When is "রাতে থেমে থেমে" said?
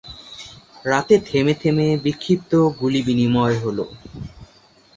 0.85-1.87